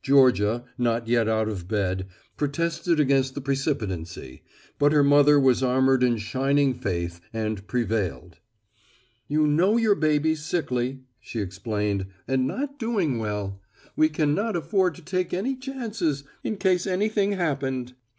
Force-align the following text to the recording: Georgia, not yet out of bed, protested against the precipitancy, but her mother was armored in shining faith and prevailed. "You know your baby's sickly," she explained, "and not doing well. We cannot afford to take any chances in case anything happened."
Georgia, 0.00 0.64
not 0.78 1.06
yet 1.08 1.28
out 1.28 1.46
of 1.46 1.68
bed, 1.68 2.06
protested 2.38 2.98
against 2.98 3.34
the 3.34 3.40
precipitancy, 3.42 4.42
but 4.78 4.92
her 4.92 5.02
mother 5.04 5.38
was 5.38 5.62
armored 5.62 6.02
in 6.02 6.16
shining 6.16 6.72
faith 6.72 7.20
and 7.34 7.66
prevailed. 7.66 8.38
"You 9.28 9.46
know 9.46 9.76
your 9.76 9.94
baby's 9.94 10.42
sickly," 10.42 11.00
she 11.20 11.40
explained, 11.40 12.06
"and 12.26 12.46
not 12.46 12.78
doing 12.78 13.18
well. 13.18 13.60
We 13.94 14.08
cannot 14.08 14.56
afford 14.56 14.94
to 14.94 15.02
take 15.02 15.34
any 15.34 15.54
chances 15.54 16.24
in 16.42 16.56
case 16.56 16.86
anything 16.86 17.32
happened." 17.32 17.92